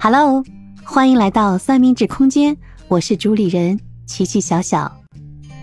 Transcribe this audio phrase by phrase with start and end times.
[0.00, 0.44] Hello，
[0.84, 5.02] 欢迎来到三明治空间，我是主理人琪琪小小。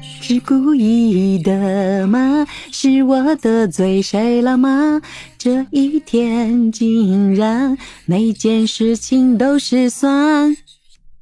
[0.02, 2.46] 是故意的吗？
[2.70, 5.02] 是我得罪谁了吗？
[5.38, 10.58] 这一天竟然每件事情都失算。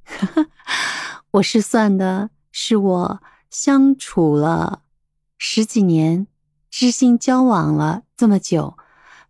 [1.31, 3.21] 我失算的是我
[3.51, 4.81] 相处了
[5.37, 6.25] 十几年，
[6.71, 8.75] 知心交往了这么久，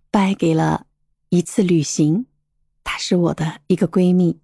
[0.10, 0.86] 败给了
[1.28, 2.28] 一次旅行。
[2.84, 4.38] 她是我的一个闺蜜。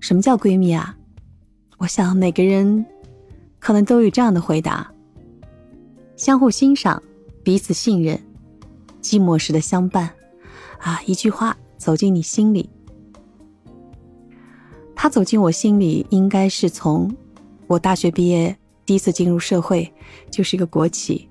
[0.00, 0.96] 什么叫闺蜜啊？
[1.78, 2.84] 我想每个人
[3.58, 4.92] 可能都有这样的回答：
[6.16, 7.02] 相互欣赏，
[7.42, 8.20] 彼此信任，
[9.00, 10.10] 寂寞时的相伴。
[10.78, 12.68] 啊，一句话走进你心里。
[14.94, 17.10] 她走进我心里，应该是从
[17.66, 19.90] 我大学毕业第一次进入社会，
[20.30, 21.28] 就是一个国企，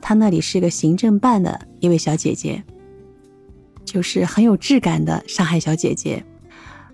[0.00, 2.62] 她那里是个行政办的一位小姐姐。
[3.86, 6.22] 就是很有质感的上海小姐姐，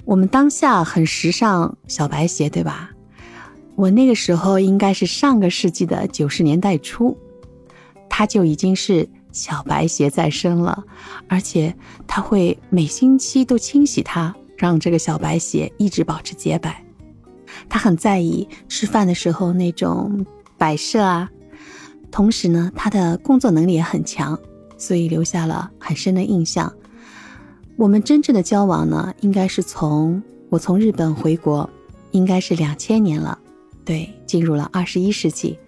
[0.04, 2.90] 我们当下很时尚小白鞋，对吧？
[3.74, 7.16] 我那个时候应该是上个世纪的九十年代初，
[8.08, 10.84] 她就已经是小白鞋在身了，
[11.26, 11.74] 而且
[12.06, 16.84] 她会每星期都清洗它，让这个小白鞋一直保持洁白。
[17.68, 20.24] 她很在意吃饭的时候那种
[20.58, 21.30] 摆设啊，
[22.10, 24.38] 同时呢，她的工作能力也很强，
[24.76, 26.70] 所以留下了很深的印象。
[27.82, 31.68] 我们真正的交往呢，应该是从我从日本回国，
[32.12, 33.36] 应该是两千年了，
[33.84, 35.58] 对，进入了二十一世纪。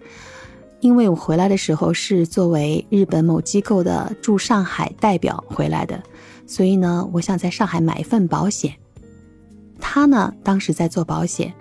[0.79, 6.01] 因为我回来的时候是作为日本某机构的驻上海代表回来的，
[6.47, 8.73] 所以呢，我想在上海买一份保险。
[9.77, 11.53] 他呢，当时在做保险，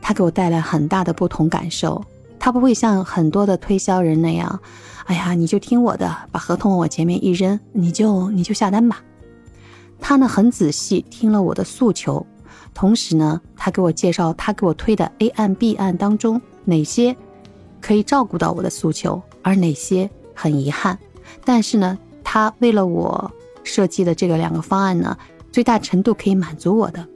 [0.00, 2.00] 他给我带来很大的不同感受。
[2.38, 4.60] 他不会像很多的推销人那样，
[5.06, 9.02] 哎呀，你就听我的，把合同往我前面一扔，你就你就下单吧。
[10.00, 12.26] 他呢很仔细听了我的诉求，
[12.74, 17.14] 同时呢，他给我介绍他给我推的 A 案 B 案当中哪些
[17.80, 20.98] 可以照顾到我的诉求，而哪些很遗憾。
[21.44, 23.30] 但是呢，他为了我
[23.62, 25.16] 设计的这个两个方案呢，
[25.52, 27.06] 最大程度可以满足我的。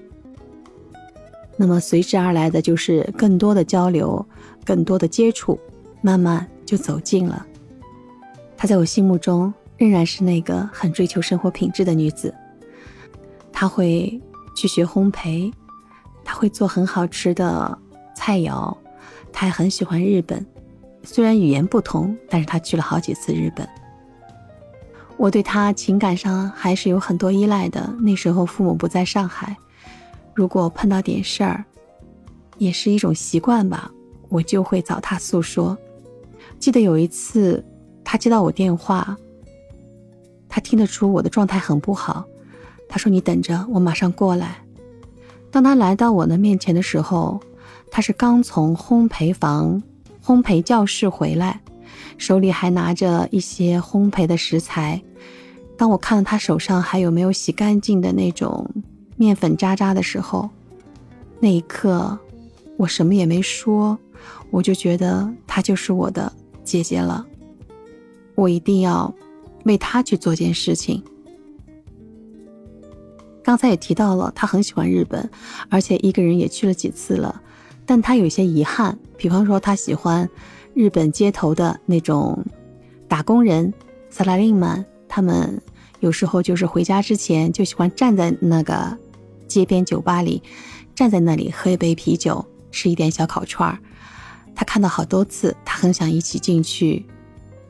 [1.56, 4.24] 那么随之而来的就是更多的交流，
[4.64, 5.58] 更多的接触，
[6.02, 7.46] 慢慢就走近了。
[8.56, 12.34] 她在我心目中仍然是那个很追求生活品质的女子。
[13.64, 14.20] 他会
[14.54, 15.50] 去学烘焙，
[16.22, 17.78] 他会做很好吃的
[18.14, 18.76] 菜肴，
[19.32, 20.44] 他还很喜欢日本。
[21.02, 23.66] 虽然语言不同，但是他去了好几次日本。
[25.16, 27.90] 我对他情感上还是有很多依赖的。
[28.02, 29.56] 那时候父母不在上海，
[30.34, 31.64] 如果碰到点事儿，
[32.58, 33.90] 也是一种习惯吧，
[34.28, 35.74] 我就会找他诉说。
[36.58, 37.64] 记得有一次，
[38.04, 39.16] 他接到我电话，
[40.50, 42.26] 他听得出我的状态很不好。
[42.94, 44.56] 他说：“你等着，我马上过来。”
[45.50, 47.40] 当他来到我的面前的时候，
[47.90, 49.82] 他是刚从烘焙房、
[50.24, 51.60] 烘焙教室回来，
[52.18, 55.02] 手里还拿着一些烘焙的食材。
[55.76, 58.64] 当我看到他手上还有没有洗干净的那种
[59.16, 60.48] 面粉渣渣的时候，
[61.40, 62.16] 那一刻
[62.76, 63.98] 我什么也没说，
[64.52, 66.32] 我就觉得她就是我的
[66.62, 67.26] 姐姐了。
[68.36, 69.12] 我一定要
[69.64, 71.02] 为她去做件事情。
[73.44, 75.30] 刚才也提到了，他很喜欢日本，
[75.68, 77.42] 而且一个人也去了几次了。
[77.84, 80.26] 但他有些遗憾，比方说他喜欢
[80.72, 82.42] 日本街头的那种
[83.06, 83.70] 打工人
[84.08, 85.60] 萨拉令们，他们
[86.00, 88.96] 有时候就是回家之前就喜欢站在那个
[89.46, 90.42] 街边酒吧里，
[90.94, 93.78] 站在那里喝一杯啤酒，吃一点小烤串儿。
[94.54, 97.04] 他看到好多次，他很想一起进去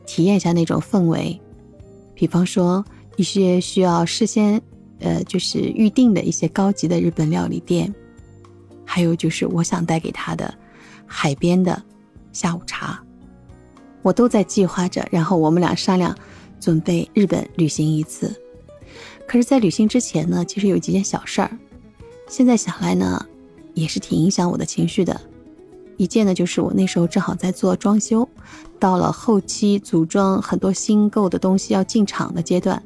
[0.05, 1.37] 体验一下那种氛围。
[2.13, 2.85] 比方说
[3.17, 4.61] 一些需要事先。
[4.99, 7.93] 呃，就是预定的一些高级的日本料理店，
[8.85, 10.53] 还有就是我想带给他的
[11.05, 11.81] 海边的
[12.31, 13.01] 下午茶，
[14.01, 15.07] 我都在计划着。
[15.11, 16.15] 然后我们俩商量
[16.59, 18.33] 准备日本旅行一次。
[19.27, 21.51] 可是，在旅行之前呢，其实有几件小事儿，
[22.29, 23.25] 现在想来呢，
[23.73, 25.19] 也是挺影响我的情绪的。
[25.97, 28.27] 一件呢，就是我那时候正好在做装修，
[28.79, 32.81] 到了后期组装很多新购的东西要进场的阶段。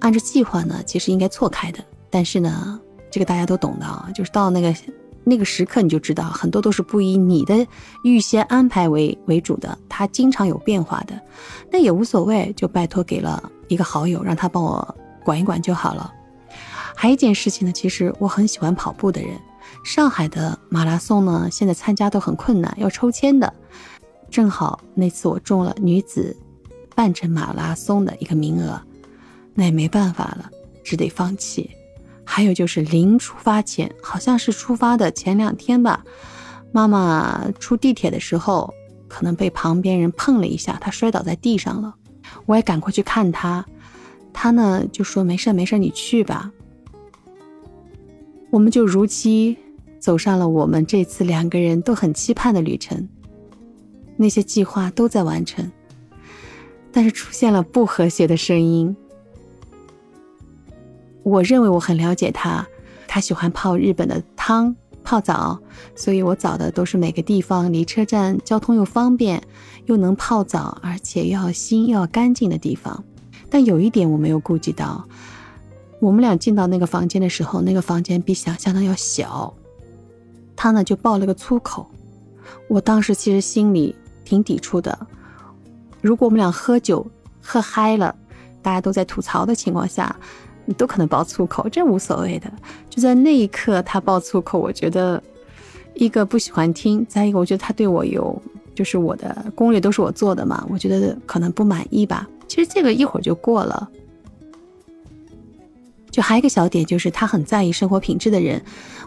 [0.00, 2.78] 按照计划呢，其实应该错开的，但是呢，
[3.10, 4.74] 这个大家都懂的啊，就是到那个
[5.22, 7.66] 那个时刻，你就知道很多都是不以你的
[8.02, 11.18] 预先安排为为主的，它经常有变化的，
[11.70, 14.94] 那也无所谓，就拜托给了一个好友，让他帮我
[15.24, 16.12] 管一管就好了。
[16.94, 19.30] 还有一件事情呢，其实我很喜欢跑步的人，
[19.84, 23.50] 上海的马拉松呢，现在参加都很困难，要抽签的，
[24.30, 26.36] 正好那次我中了女子
[26.94, 28.80] 半程马拉松的一个名额。
[29.54, 30.50] 那也没办法了，
[30.82, 31.70] 只得放弃。
[32.24, 36.04] 还有就是临出发前，好像是出发的前两天吧，
[36.72, 38.72] 妈妈出地铁的时候，
[39.08, 41.94] 可能被旁边人碰了一下，她摔倒在地上了。
[42.46, 43.64] 我也赶过去看她，
[44.32, 46.50] 她呢就说没事没事，你去吧。
[48.50, 49.56] 我们就如期
[49.98, 53.08] 走上了我们这次两个人都很期盼的旅程，
[54.16, 55.70] 那些计划都在完成，
[56.90, 58.96] 但是出现了不和谐的声音。
[61.24, 62.64] 我认为我很了解他，
[63.08, 65.58] 他喜欢泡日本的汤泡澡，
[65.96, 69.42] 所以我找的都是每个地方离车站交通又方便，
[69.86, 73.02] 又能泡澡，而且又要新又要干净的地方。
[73.48, 75.02] 但有一点我没有顾及到，
[75.98, 79.54] 我们俩进到那个房间的时候，那个房间比想象的要小，
[80.54, 81.90] 他呢就爆了个粗口。
[82.68, 85.06] 我当时其实心里挺抵触的，
[86.02, 87.06] 如果我们俩喝酒
[87.40, 88.14] 喝嗨了，
[88.60, 90.14] 大家都在吐槽的情况下。
[90.66, 92.50] 你都可能爆粗口，这无所谓的。
[92.88, 95.22] 就在那一刻，他爆粗口，我觉得
[95.94, 98.40] 一个不喜欢听，再一个我觉得他对我有，
[98.74, 102.28] 就是我的攻略都是我做的嘛，我觉得可能不满意吧。
[102.48, 103.88] 其实这个一会儿就过了。
[106.10, 108.62] 就还有一个小点，就是他很在意生活品质的人。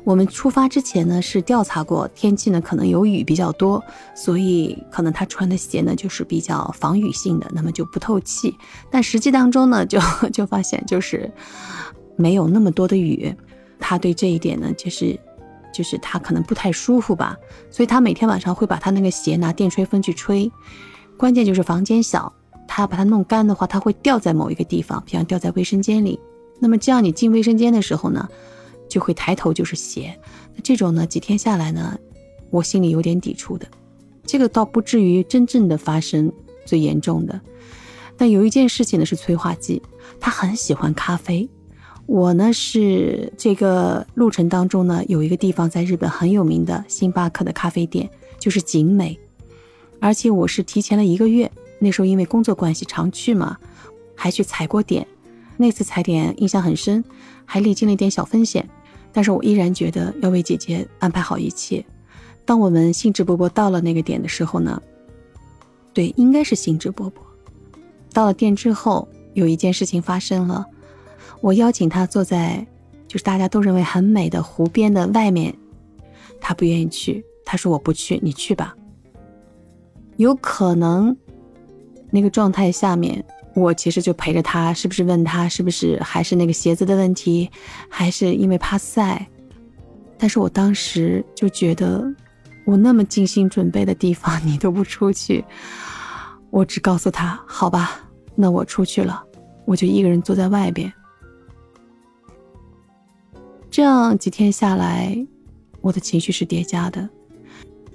[0.07, 3.83] 我们出发之前呢，是调查过天气呢，可能有雨比较多，
[4.15, 8.55] 所以可能他穿的鞋呢就是比较防雨性的，那么就不透气。
[8.89, 9.99] 但实际当中呢，就
[10.31, 11.29] 就发现就是
[12.15, 13.35] 没有那么多的雨。
[13.81, 15.19] 他对这一点呢，就是
[15.73, 17.35] 就是他可能不太舒服吧，
[17.69, 20.49] 所以他每天晚上会把他那个鞋拿电吹风去吹。
[21.17, 22.31] 关键就是房间小，
[22.65, 26.17] 他把它弄干的话，他会掉在某一个地方，比方掉在卫生间里。
[26.61, 28.25] 那么这样，你进卫生间的时候呢，
[28.87, 30.17] 就会抬头就是鞋。
[30.55, 31.97] 那这种呢，几天下来呢，
[32.49, 33.67] 我心里有点抵触的。
[34.25, 36.31] 这个倒不至于真正的发生
[36.65, 37.39] 最严重的。
[38.17, 39.81] 但有一件事情呢是催化剂，
[40.19, 41.47] 他很喜欢咖啡。
[42.05, 49.17] 我呢是这个路程当中呢有一个地方在日本很有名的星巴克的咖啡店，就是景美。
[49.99, 53.57] 而且我是提前了一个月，那时候因为工作关系常去嘛，
[54.15, 55.05] 还去踩过点。
[55.57, 57.03] 那次踩点印象很深，
[57.43, 58.69] 还历经了一点小风险，
[59.11, 61.83] 但是我依然觉得要为姐姐安排好一切。
[62.45, 64.81] 当我们兴致勃勃到了那个点的时候呢，
[65.93, 67.13] 对，应该是兴致勃勃。
[68.13, 70.65] 到了店之后，有一件事情发生了，
[71.41, 72.65] 我邀请他坐在
[73.07, 75.53] 就是大家都认为很美的湖边的外面，
[76.39, 78.75] 他不愿意去，他说我不去，你去吧。
[80.15, 81.15] 有可能
[82.09, 83.23] 那个状态下面。
[83.57, 87.49] 我其实就陪着他，是不是问他是不是还是那个鞋子的问题，
[87.89, 89.27] 还是因为怕晒？
[90.15, 92.05] 但是我当时就觉得，
[92.65, 95.43] 我那么精心准备的地方 你都不出去，
[96.51, 97.99] 我只告诉他好吧，
[98.35, 99.23] 那我出去了，
[99.65, 100.93] 我就一个人坐在外边。
[103.71, 105.17] 这样几天下来，
[105.81, 107.09] 我的情绪是叠加的。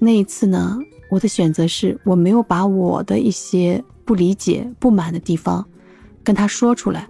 [0.00, 0.76] 那一次呢，
[1.08, 3.81] 我的选择是我没有把我的一些。
[4.04, 5.64] 不理解、不满的地方，
[6.25, 7.06] 跟他说出来，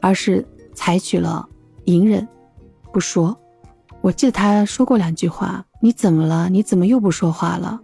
[0.00, 1.48] 而是采取了
[1.84, 2.26] 隐忍，
[2.92, 3.36] 不说。
[4.00, 6.48] 我记得他说过两句话：“你怎么了？
[6.48, 7.80] 你怎么又不说话了？”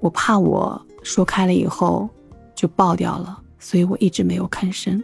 [0.00, 2.08] 我怕我说开了以后
[2.54, 5.02] 就爆掉了，所以我一直没有吭声。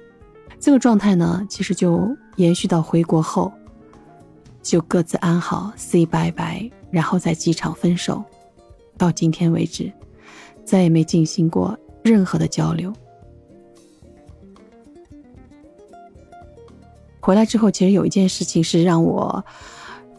[0.58, 3.52] 这个状态呢，其实就延续到回国后，
[4.62, 8.24] 就各自安好，say 拜拜，然后在机场分手，
[8.96, 9.92] 到今天为止，
[10.64, 11.78] 再也没进行过。
[12.04, 12.92] 任何的交流。
[17.18, 19.42] 回来之后，其实有一件事情是让我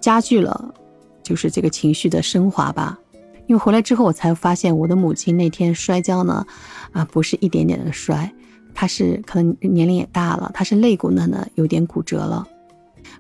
[0.01, 0.73] 加剧了，
[1.21, 2.99] 就是这个情绪的升华吧。
[3.45, 6.43] 因为回来之后，我才发现我的母亲那天摔跤呢，
[6.91, 8.33] 啊，不是一点点的摔，
[8.73, 12.47] 她是可能年龄也大了，她是肋骨呢呢有点骨折了。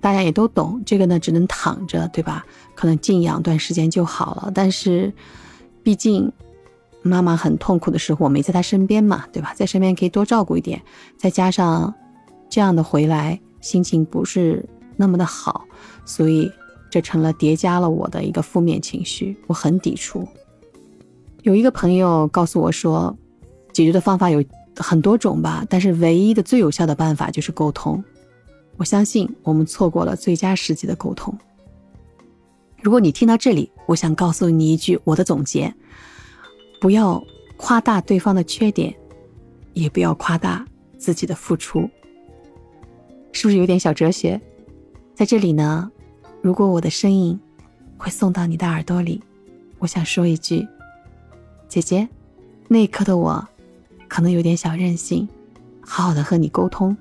[0.01, 2.43] 大家也都懂，这个呢只能躺着，对吧？
[2.73, 4.51] 可能静养段时间就好了。
[4.55, 5.13] 但是，
[5.83, 6.33] 毕竟。
[7.07, 9.53] 妈妈很痛苦的时候，我没在她身边嘛，对吧？
[9.55, 10.81] 在身边可以多照顾一点，
[11.17, 11.93] 再加上
[12.49, 15.65] 这样的回来，心情不是那么的好，
[16.05, 16.51] 所以
[16.89, 20.27] 这成了叠加了我的一个负面情绪，我很抵触。
[21.43, 23.15] 有一个朋友告诉我说，
[23.71, 24.43] 解决的方法有
[24.77, 28.03] 很多种吧，但是唯一的最有效的办法就是沟通。
[28.77, 31.37] 我相信我们错过了最佳时机的沟通。
[32.81, 35.73] 如果你听到这里，我想告诉你一句我的总结。
[36.79, 37.23] 不要
[37.57, 38.93] 夸大对方的缺点，
[39.73, 40.65] 也不要夸大
[40.97, 41.89] 自己的付出，
[43.31, 44.39] 是不是有点小哲学？
[45.13, 45.89] 在这里呢，
[46.41, 47.39] 如果我的声音
[47.97, 49.21] 会送到你的耳朵里，
[49.79, 50.67] 我想说一句：
[51.67, 52.07] 姐姐，
[52.67, 53.47] 那一刻的我
[54.07, 55.27] 可能有点小任性，
[55.81, 56.95] 好好的和你沟通，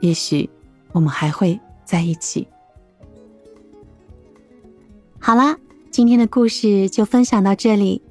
[0.00, 0.48] 也许
[0.92, 2.46] 我们还会在一起。
[5.18, 5.58] 好啦，
[5.90, 8.02] 今天的故事就分享到这里。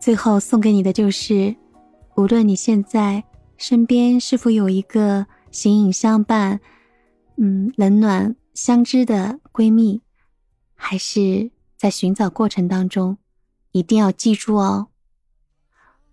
[0.00, 1.54] 最后送给你的就是，
[2.16, 3.22] 无论你现在
[3.58, 6.60] 身边是否有一个形影相伴、
[7.36, 10.00] 嗯冷暖相知的闺蜜，
[10.74, 13.18] 还是在寻找过程当中，
[13.72, 14.88] 一定要记住哦，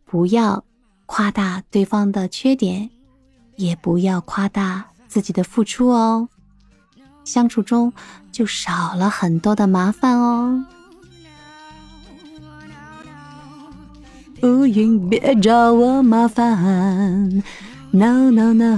[0.03, 0.65] 不要
[1.05, 2.89] 夸大对方的缺点，
[3.55, 6.27] 也不要夸大自己的付出哦，
[7.23, 7.93] 相处中
[8.33, 10.65] 就少了很多的麻烦哦。
[14.43, 17.43] 乌云，别找我麻烦
[17.91, 18.75] ！No No No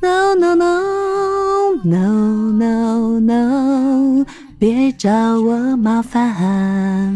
[0.00, 4.26] No No No No No No，
[4.58, 7.14] 别找我麻烦！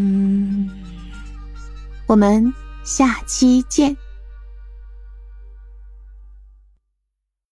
[2.07, 3.97] 我们下期见。